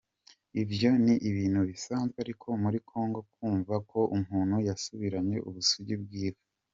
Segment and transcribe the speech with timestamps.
[0.61, 6.39] Ivyo ni ibintu bisanzwe ariko muri Congo kwumva ko umuntu yasubiranye ubusugi bwiwe.